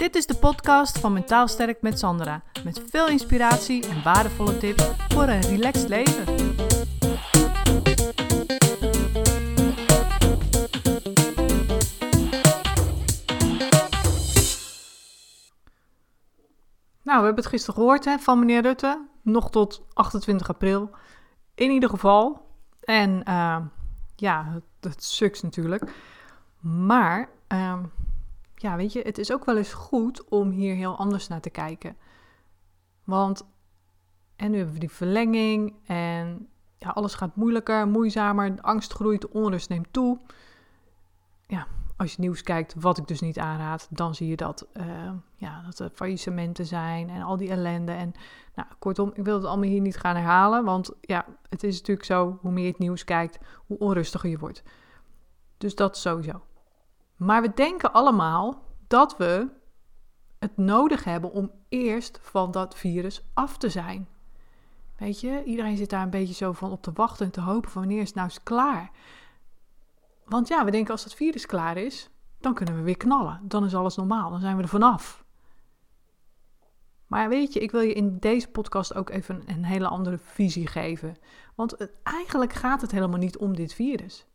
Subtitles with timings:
[0.00, 2.42] Dit is de podcast van Mentaal Sterk met Sandra.
[2.64, 6.24] Met veel inspiratie en waardevolle tips voor een relaxed leven.
[17.02, 19.06] Nou, we hebben het gisteren gehoord hè, van meneer Rutte.
[19.22, 20.90] Nog tot 28 april.
[21.54, 22.46] In ieder geval.
[22.80, 23.56] En uh,
[24.16, 25.92] ja, het, sukt natuurlijk.
[26.60, 27.78] Maar uh,
[28.60, 31.50] ja, weet je, het is ook wel eens goed om hier heel anders naar te
[31.50, 31.96] kijken.
[33.04, 33.46] Want,
[34.36, 39.68] en nu hebben we die verlenging en ja, alles gaat moeilijker, moeizamer, angst groeit, onrust
[39.68, 40.18] neemt toe.
[41.46, 41.66] Ja,
[41.96, 45.62] als je nieuws kijkt, wat ik dus niet aanraad, dan zie je dat, uh, ja,
[45.62, 47.92] dat er faillissementen zijn en al die ellende.
[47.92, 48.12] En
[48.54, 52.06] nou, kortom, ik wil het allemaal hier niet gaan herhalen, want ja, het is natuurlijk
[52.06, 54.62] zo, hoe meer je het nieuws kijkt, hoe onrustiger je wordt.
[55.58, 56.42] Dus dat sowieso.
[57.20, 59.48] Maar we denken allemaal dat we
[60.38, 64.08] het nodig hebben om eerst van dat virus af te zijn.
[64.96, 67.70] Weet je, iedereen zit daar een beetje zo van op te wachten en te hopen
[67.70, 68.90] van wanneer is nou eens klaar.
[70.24, 73.40] Want ja, we denken als dat virus klaar is, dan kunnen we weer knallen.
[73.42, 75.24] Dan is alles normaal, dan zijn we er vanaf.
[77.06, 80.66] Maar weet je, ik wil je in deze podcast ook even een hele andere visie
[80.66, 81.16] geven.
[81.54, 84.26] Want eigenlijk gaat het helemaal niet om dit virus.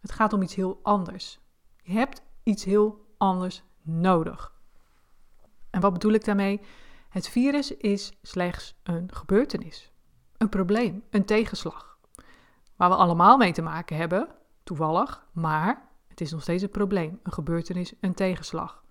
[0.00, 1.40] Het gaat om iets heel anders.
[1.82, 4.52] Je hebt iets heel anders nodig.
[5.70, 6.60] En wat bedoel ik daarmee?
[7.08, 9.92] Het virus is slechts een gebeurtenis,
[10.36, 11.98] een probleem, een tegenslag.
[12.76, 14.28] Waar we allemaal mee te maken hebben,
[14.62, 18.84] toevallig, maar het is nog steeds een probleem, een gebeurtenis, een tegenslag.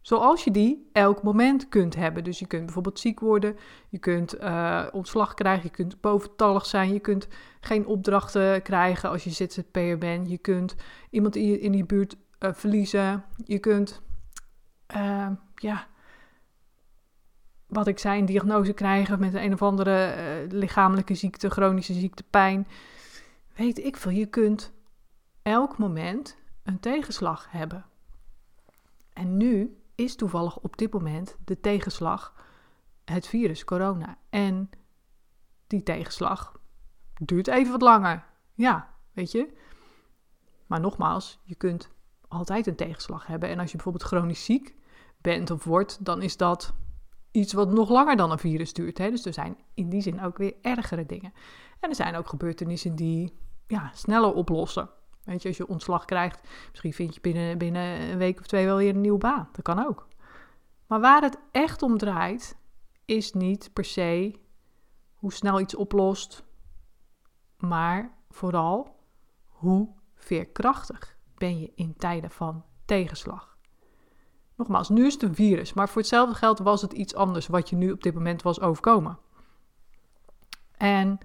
[0.00, 2.24] Zoals je die elk moment kunt hebben.
[2.24, 3.56] Dus je kunt bijvoorbeeld ziek worden,
[3.88, 7.28] je kunt uh, ontslag krijgen, je kunt boventallig zijn, je kunt
[7.60, 10.74] geen opdrachten krijgen als je ZZP'er bent, je kunt
[11.10, 13.24] iemand in, je, in die buurt uh, verliezen.
[13.44, 14.02] Je kunt,
[14.96, 15.86] uh, ja,
[17.66, 22.22] wat ik zei, een diagnose krijgen met een of andere uh, lichamelijke ziekte, chronische ziekte,
[22.30, 22.68] pijn.
[23.54, 24.72] Weet ik veel, je kunt
[25.42, 27.84] elk moment een tegenslag hebben.
[29.12, 32.34] En nu is toevallig op dit moment de tegenslag
[33.04, 34.18] het virus, corona.
[34.30, 34.70] En
[35.66, 36.60] die tegenslag
[37.20, 38.24] duurt even wat langer.
[38.54, 39.52] Ja, weet je.
[40.66, 41.90] Maar nogmaals, je kunt
[42.30, 43.48] altijd een tegenslag hebben.
[43.48, 44.74] En als je bijvoorbeeld chronisch ziek
[45.20, 46.72] bent of wordt, dan is dat
[47.30, 48.98] iets wat nog langer dan een virus duurt.
[48.98, 49.10] Hè?
[49.10, 51.32] Dus er zijn in die zin ook weer ergere dingen.
[51.80, 53.32] En er zijn ook gebeurtenissen die
[53.66, 54.90] ja, sneller oplossen.
[55.24, 58.66] Weet je, als je ontslag krijgt, misschien vind je binnen, binnen een week of twee
[58.66, 59.48] wel weer een nieuwe baan.
[59.52, 60.08] Dat kan ook.
[60.86, 62.56] Maar waar het echt om draait,
[63.04, 64.34] is niet per se
[65.14, 66.44] hoe snel iets oplost,
[67.56, 68.96] maar vooral
[69.46, 73.56] hoe veerkrachtig ben je in tijden van tegenslag.
[74.56, 77.68] Nogmaals, nu is het een virus, maar voor hetzelfde geld was het iets anders wat
[77.68, 79.18] je nu op dit moment was overkomen.
[80.76, 81.18] En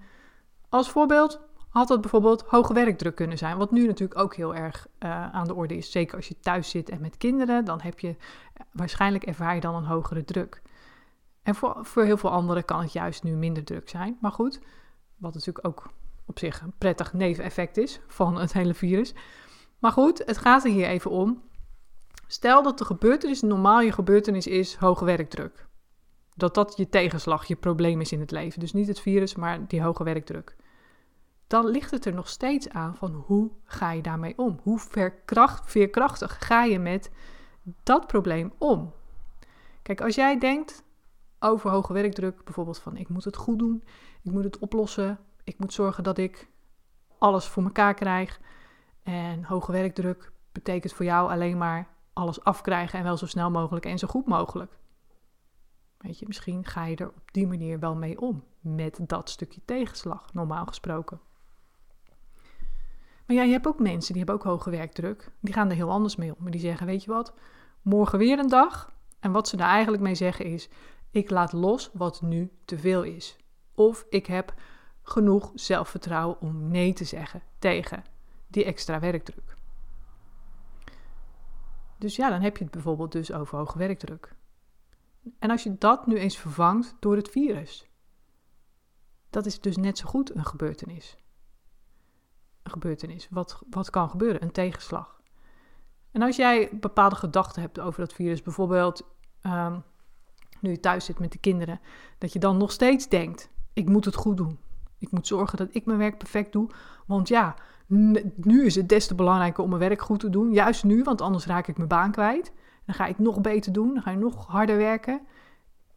[0.68, 4.86] als voorbeeld had het bijvoorbeeld hoge werkdruk kunnen zijn, wat nu natuurlijk ook heel erg
[4.98, 5.90] uh, aan de orde is.
[5.90, 8.16] Zeker als je thuis zit en met kinderen, dan heb je
[8.72, 10.62] waarschijnlijk ervaar je dan een hogere druk.
[11.42, 14.16] En voor, voor heel veel anderen kan het juist nu minder druk zijn.
[14.20, 14.60] Maar goed,
[15.16, 15.90] wat natuurlijk ook
[16.26, 19.14] op zich een prettig neveneffect is van het hele virus.
[19.86, 21.42] Maar goed, het gaat er hier even om.
[22.26, 25.66] Stel dat de gebeurtenis normaal je gebeurtenis is hoge werkdruk.
[26.34, 28.60] Dat dat je tegenslag, je probleem is in het leven.
[28.60, 30.56] Dus niet het virus, maar die hoge werkdruk.
[31.46, 34.60] Dan ligt het er nog steeds aan van hoe ga je daarmee om?
[34.62, 37.10] Hoe verkracht, veerkrachtig ga je met
[37.82, 38.92] dat probleem om?
[39.82, 40.84] Kijk, als jij denkt
[41.38, 43.84] over hoge werkdruk, bijvoorbeeld van ik moet het goed doen,
[44.22, 46.48] ik moet het oplossen, ik moet zorgen dat ik
[47.18, 48.40] alles voor elkaar krijg,
[49.06, 53.86] en hoge werkdruk betekent voor jou alleen maar alles afkrijgen en wel zo snel mogelijk
[53.86, 54.78] en zo goed mogelijk.
[55.98, 59.60] Weet je, misschien ga je er op die manier wel mee om met dat stukje
[59.64, 61.20] tegenslag, normaal gesproken.
[63.26, 65.30] Maar ja, je hebt ook mensen die hebben ook hoge werkdruk.
[65.40, 66.42] Die gaan er heel anders mee om.
[66.42, 67.34] Maar die zeggen, weet je wat,
[67.82, 68.92] morgen weer een dag.
[69.20, 70.68] En wat ze daar eigenlijk mee zeggen is,
[71.10, 73.36] ik laat los wat nu te veel is.
[73.74, 74.54] Of ik heb
[75.02, 78.04] genoeg zelfvertrouwen om nee te zeggen tegen
[78.46, 79.54] die extra werkdruk.
[81.98, 84.34] Dus ja, dan heb je het bijvoorbeeld dus over hoge werkdruk.
[85.38, 87.88] En als je dat nu eens vervangt door het virus,
[89.30, 91.16] dat is dus net zo goed een gebeurtenis.
[92.62, 93.28] Een gebeurtenis.
[93.30, 94.42] Wat, wat kan gebeuren?
[94.42, 95.20] Een tegenslag.
[96.10, 99.02] En als jij bepaalde gedachten hebt over dat virus, bijvoorbeeld
[99.42, 99.82] um,
[100.60, 101.80] nu je thuis zit met de kinderen,
[102.18, 104.58] dat je dan nog steeds denkt: ik moet het goed doen.
[104.98, 106.70] Ik moet zorgen dat ik mijn werk perfect doe.
[107.06, 110.52] Want ja, nu is het des te belangrijker om mijn werk goed te doen.
[110.52, 112.52] Juist nu, want anders raak ik mijn baan kwijt.
[112.84, 115.20] Dan ga het nog beter doen, dan ga je nog harder werken.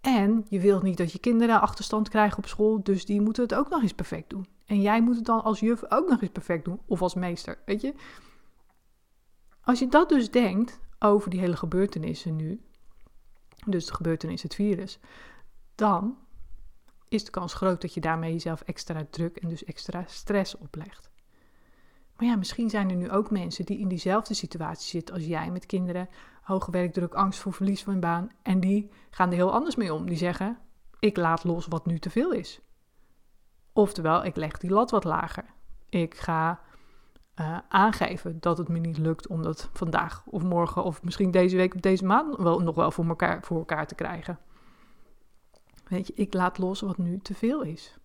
[0.01, 3.53] En je wilt niet dat je kinderen achterstand krijgen op school, dus die moeten het
[3.53, 4.47] ook nog eens perfect doen.
[4.65, 7.57] En jij moet het dan als juf ook nog eens perfect doen, of als meester,
[7.65, 7.93] weet je?
[9.61, 12.61] Als je dat dus denkt over die hele gebeurtenissen nu,
[13.65, 14.99] dus de gebeurtenis, het virus,
[15.75, 16.17] dan
[17.07, 21.08] is de kans groot dat je daarmee jezelf extra druk en dus extra stress oplegt.
[22.19, 25.51] Maar ja, misschien zijn er nu ook mensen die in diezelfde situatie zitten als jij
[25.51, 26.09] met kinderen,
[26.41, 29.93] hoge werkdruk, angst voor verlies van een baan en die gaan er heel anders mee
[29.93, 30.05] om.
[30.05, 30.57] Die zeggen:
[30.99, 32.61] ik laat los wat nu te veel is.
[33.73, 35.45] Oftewel, ik leg die lat wat lager.
[35.89, 36.61] Ik ga
[37.35, 41.55] uh, aangeven dat het me niet lukt om dat vandaag of morgen of misschien deze
[41.55, 44.39] week of deze maand wel, nog wel voor elkaar, voor elkaar te krijgen.
[45.87, 47.97] Weet je, ik laat los wat nu te veel is.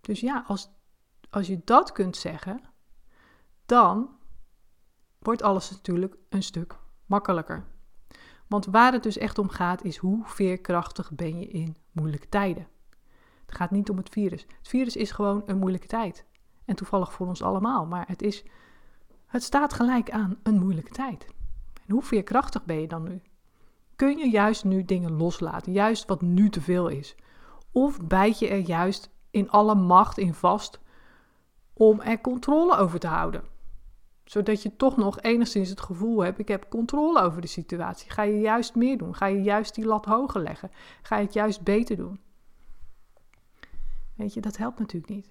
[0.00, 0.70] Dus ja, als,
[1.30, 2.60] als je dat kunt zeggen,
[3.66, 4.08] dan
[5.18, 6.76] wordt alles natuurlijk een stuk
[7.06, 7.64] makkelijker.
[8.46, 12.68] Want waar het dus echt om gaat, is hoe veerkrachtig ben je in moeilijke tijden.
[13.46, 14.46] Het gaat niet om het virus.
[14.58, 16.24] Het virus is gewoon een moeilijke tijd.
[16.64, 17.86] En toevallig voor ons allemaal.
[17.86, 18.44] Maar het, is,
[19.26, 21.26] het staat gelijk aan een moeilijke tijd.
[21.86, 23.22] En hoe veerkrachtig ben je dan nu?
[23.96, 27.16] Kun je juist nu dingen loslaten, juist wat nu te veel is?
[27.72, 30.80] Of bijt je er juist in alle macht in vast
[31.78, 33.42] om er controle over te houden?
[34.24, 38.10] Zodat je toch nog enigszins het gevoel hebt: ik heb controle over de situatie.
[38.10, 39.14] Ga je juist meer doen?
[39.14, 40.70] Ga je juist die lat hoger leggen?
[41.02, 42.20] Ga je het juist beter doen?
[44.14, 45.30] Weet je, dat helpt natuurlijk niet.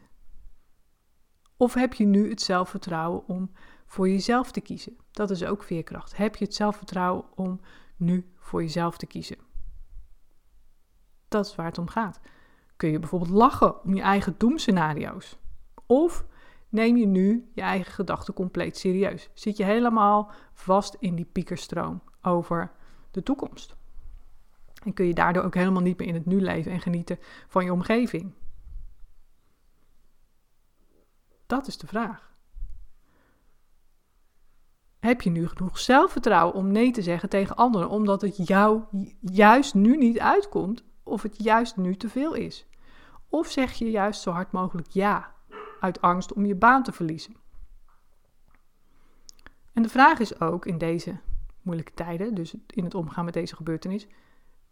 [1.57, 3.51] Of heb je nu het zelfvertrouwen om
[3.85, 4.97] voor jezelf te kiezen?
[5.11, 6.17] Dat is ook veerkracht.
[6.17, 7.59] Heb je het zelfvertrouwen om
[7.95, 9.37] nu voor jezelf te kiezen?
[11.27, 12.19] Dat is waar het om gaat.
[12.75, 15.37] Kun je bijvoorbeeld lachen om je eigen doemscenario's?
[15.85, 16.25] Of
[16.69, 19.29] neem je nu je eigen gedachten compleet serieus?
[19.33, 22.71] Zit je helemaal vast in die piekerstroom over
[23.11, 23.75] de toekomst?
[24.83, 27.63] En kun je daardoor ook helemaal niet meer in het nu leven en genieten van
[27.63, 28.33] je omgeving?
[31.45, 32.35] Dat is de vraag.
[34.99, 38.83] Heb je nu genoeg zelfvertrouwen om nee te zeggen tegen anderen omdat het jou
[39.19, 42.67] juist nu niet uitkomt of het juist nu te veel is?
[43.29, 45.35] Of zeg je juist zo hard mogelijk ja
[45.79, 47.35] uit angst om je baan te verliezen?
[49.73, 51.19] En de vraag is ook in deze
[51.61, 54.07] moeilijke tijden, dus in het omgaan met deze gebeurtenis,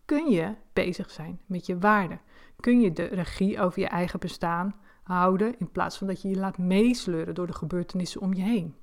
[0.05, 2.21] kun je bezig zijn met je waarden?
[2.59, 6.35] Kun je de regie over je eigen bestaan houden in plaats van dat je je
[6.35, 8.75] laat meesleuren door de gebeurtenissen om je heen.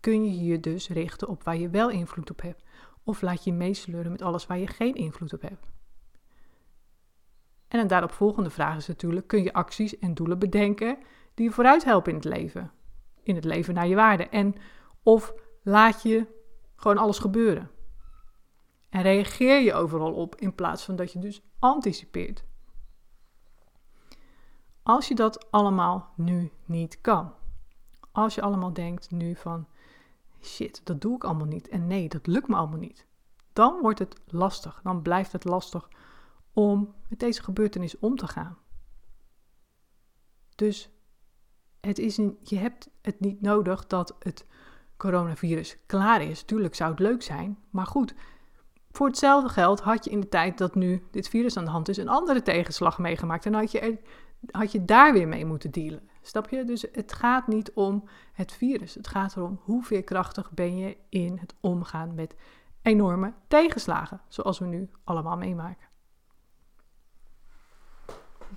[0.00, 2.64] Kun je je dus richten op waar je wel invloed op hebt,
[3.02, 5.66] of laat je meesleuren met alles waar je geen invloed op hebt?
[7.68, 10.98] En een daaropvolgende vraag is natuurlijk: kun je acties en doelen bedenken
[11.34, 12.70] die je vooruit helpen in het leven?
[13.22, 14.28] In het leven naar je waarde.
[14.28, 14.54] En
[15.02, 16.26] of laat je
[16.76, 17.70] gewoon alles gebeuren?
[18.88, 22.44] En reageer je overal op in plaats van dat je dus anticipeert?
[24.82, 27.32] Als je dat allemaal nu niet kan.
[28.12, 29.66] Als je allemaal denkt nu van
[30.42, 31.68] shit, dat doe ik allemaal niet.
[31.68, 33.06] En nee, dat lukt me allemaal niet.
[33.52, 34.80] Dan wordt het lastig.
[34.82, 35.88] Dan blijft het lastig
[36.58, 38.58] om met deze gebeurtenis om te gaan.
[40.54, 40.90] Dus
[41.80, 44.46] het is je hebt het niet nodig dat het
[44.96, 46.42] coronavirus klaar is.
[46.42, 48.14] Tuurlijk zou het leuk zijn, maar goed.
[48.90, 51.88] Voor hetzelfde geld had je in de tijd dat nu dit virus aan de hand
[51.88, 53.46] is een andere tegenslag meegemaakt.
[53.46, 53.98] En had je
[54.50, 56.08] had je daar weer mee moeten dealen.
[56.22, 56.64] Snap je?
[56.64, 58.94] Dus het gaat niet om het virus.
[58.94, 62.34] Het gaat erom hoe veerkrachtig ben je in het omgaan met
[62.82, 65.87] enorme tegenslagen, zoals we nu allemaal meemaken.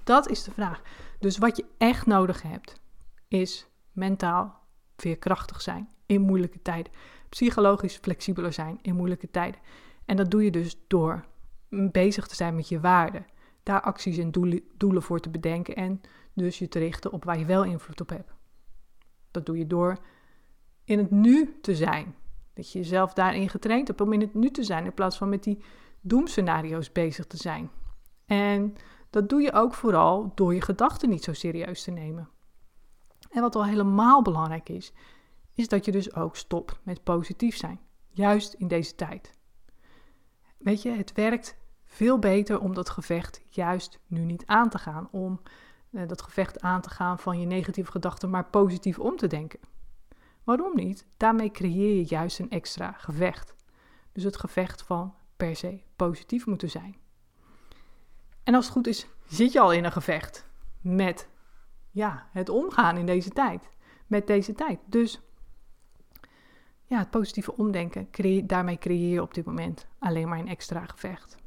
[0.03, 0.81] Dat is de vraag.
[1.19, 2.81] Dus wat je echt nodig hebt,
[3.27, 4.60] is mentaal
[4.98, 6.91] veerkrachtig zijn in moeilijke tijden.
[7.29, 9.62] Psychologisch flexibeler zijn in moeilijke tijden.
[10.05, 11.25] En dat doe je dus door
[11.69, 13.25] bezig te zijn met je waarden
[13.63, 14.31] daar acties en
[14.77, 16.01] doelen, voor te bedenken en
[16.33, 18.33] dus je te richten op waar je wel invloed op hebt.
[19.31, 19.98] Dat doe je door
[20.83, 22.15] in het nu te zijn.
[22.53, 25.29] Dat je jezelf daarin getraind hebt om in het nu te zijn in plaats van
[25.29, 25.63] met die
[26.01, 27.69] doemscenario's bezig te zijn.
[28.25, 28.75] En
[29.11, 32.29] dat doe je ook vooral door je gedachten niet zo serieus te nemen.
[33.29, 34.93] En wat al helemaal belangrijk is,
[35.53, 37.79] is dat je dus ook stopt met positief zijn.
[38.09, 39.33] Juist in deze tijd.
[40.57, 45.07] Weet je, het werkt veel beter om dat gevecht juist nu niet aan te gaan.
[45.11, 45.41] Om
[45.91, 49.59] eh, dat gevecht aan te gaan van je negatieve gedachten maar positief om te denken.
[50.43, 51.05] Waarom niet?
[51.17, 53.55] Daarmee creëer je juist een extra gevecht.
[54.11, 56.95] Dus het gevecht van per se positief moeten zijn.
[58.43, 60.45] En als het goed is, zit je al in een gevecht
[60.81, 61.27] met
[61.91, 63.69] ja, het omgaan in deze tijd.
[64.07, 64.79] Met deze tijd.
[64.86, 65.21] Dus
[66.86, 68.07] ja, het positieve omdenken,
[68.43, 71.38] daarmee creëer je op dit moment alleen maar een extra gevecht.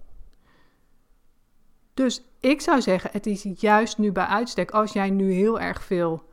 [1.95, 5.85] Dus ik zou zeggen, het is juist nu bij uitstek, als jij nu heel erg
[5.85, 6.29] veel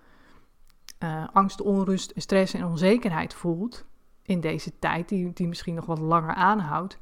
[1.03, 3.85] uh, angst, onrust, stress en onzekerheid voelt
[4.21, 6.97] in deze tijd, die, die misschien nog wat langer aanhoudt,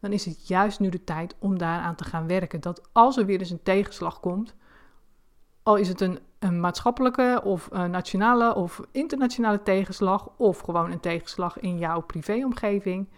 [0.00, 2.60] dan is het juist nu de tijd om daaraan te gaan werken.
[2.60, 4.54] Dat als er weer eens een tegenslag komt,
[5.62, 6.20] al is het een,
[6.60, 13.08] maatschappelijke of een nationale of internationale tegenslag, of gewoon een tegenslag in jouw privéomgeving,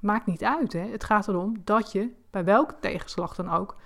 [0.00, 0.72] maakt niet uit.
[0.72, 0.80] Hè?
[0.90, 3.76] Het gaat erom dat je bij welke tegenslag dan ook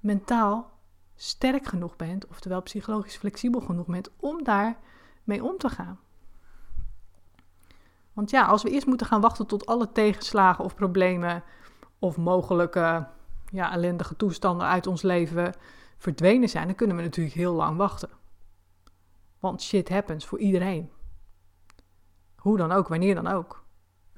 [0.00, 0.70] mentaal
[1.14, 4.78] sterk genoeg bent, oftewel psychologisch flexibel genoeg bent om daar
[5.24, 5.98] mee om te gaan.
[8.12, 11.42] Want ja, als we eerst moeten gaan wachten tot alle tegenslagen of problemen
[12.04, 13.06] of mogelijke
[13.46, 15.54] ja, ellendige toestanden uit ons leven
[15.96, 18.08] verdwenen zijn, dan kunnen we natuurlijk heel lang wachten.
[19.38, 20.90] Want shit happens voor iedereen.
[22.36, 23.64] Hoe dan ook, wanneer dan ook.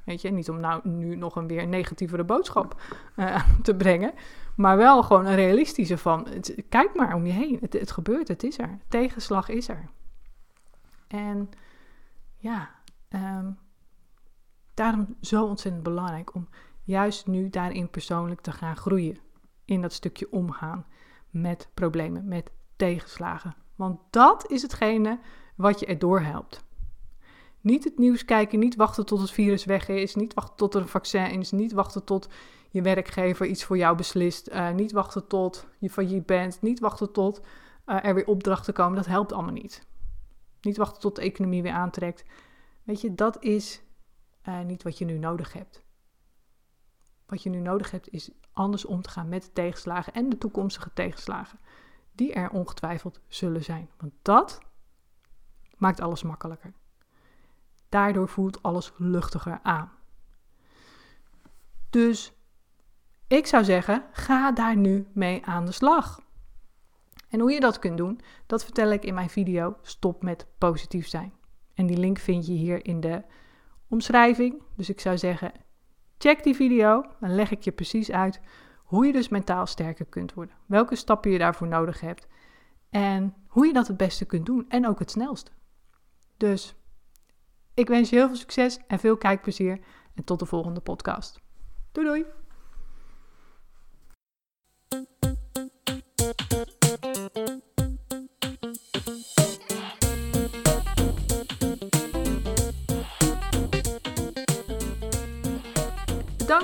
[0.05, 2.83] Weet je, niet om nou nu nog een weer negatievere boodschap
[3.17, 4.13] uh, te brengen,
[4.57, 6.27] maar wel gewoon een realistische van,
[6.69, 8.79] kijk maar om je heen, het, het gebeurt, het is er.
[8.89, 9.89] Tegenslag is er.
[11.09, 11.51] En
[12.37, 12.71] ja,
[13.09, 13.59] um,
[14.75, 16.49] daarom zo ontzettend belangrijk om
[16.87, 19.19] juist nu daarin persoonlijk te gaan groeien.
[19.65, 20.87] In dat stukje omgaan
[21.31, 23.57] met problemen, met tegenslagen.
[23.75, 25.19] Want dat is hetgene
[25.57, 26.65] wat je erdoor helpt.
[27.61, 30.81] Niet het nieuws kijken, niet wachten tot het virus weg is, niet wachten tot er
[30.81, 32.29] een vaccin is, niet wachten tot
[32.71, 37.13] je werkgever iets voor jou beslist, uh, niet wachten tot je failliet bent, niet wachten
[37.13, 37.41] tot
[37.87, 38.97] uh, er weer opdrachten komen.
[38.97, 39.87] Dat helpt allemaal niet.
[40.61, 42.25] Niet wachten tot de economie weer aantrekt.
[42.83, 43.83] Weet je, dat is
[44.49, 45.86] uh, niet wat je nu nodig hebt.
[47.27, 50.39] Wat je nu nodig hebt is anders om te gaan met de tegenslagen en de
[50.39, 51.59] toekomstige tegenslagen.
[52.13, 53.91] Die er ongetwijfeld zullen zijn.
[53.97, 54.61] Want dat
[55.77, 56.73] maakt alles makkelijker.
[57.89, 59.93] Daardoor voelt alles luchtiger aan.
[61.91, 62.33] Dus
[63.27, 66.21] ik zou zeggen, ga daar nu mee aan de slag.
[67.29, 71.09] En hoe je dat kunt doen, dat vertel ik in mijn video Stop met positief
[71.09, 71.33] zijn.
[71.75, 73.25] En die link vind je hier in de
[73.89, 74.63] omschrijving.
[74.77, 75.53] Dus ik zou zeggen,
[76.19, 77.05] check die video.
[77.21, 78.41] Dan leg ik je precies uit
[78.77, 80.55] hoe je dus mentaal sterker kunt worden.
[80.67, 82.27] Welke stappen je daarvoor nodig hebt.
[82.91, 84.65] En hoe je dat het beste kunt doen.
[84.69, 85.51] En ook het snelste.
[86.37, 86.75] Dus
[87.75, 89.81] ik wens je heel veel succes en veel kijkplezier.
[90.15, 91.41] En tot de volgende podcast.
[91.93, 92.46] Doei doei!